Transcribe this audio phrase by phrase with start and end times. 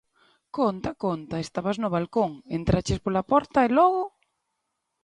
[0.57, 1.35] Conta, conta!
[1.45, 4.03] Estabas no balcón, entraches pola porta e logo.